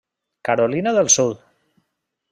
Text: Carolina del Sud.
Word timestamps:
Carolina 0.47 0.95
del 0.97 1.11
Sud. 1.17 1.37